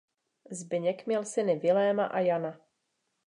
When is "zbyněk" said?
0.51-1.07